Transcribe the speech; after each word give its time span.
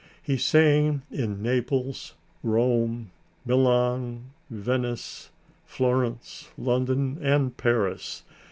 He 0.23 0.35
sang 0.35 1.03
in 1.11 1.43
Naples, 1.43 2.15
Rome, 2.41 3.11
Milan, 3.45 4.31
Venice, 4.49 5.29
Florence, 5.63 6.49
London 6.57 7.19
and 7.21 7.55
Paris. 7.55 8.23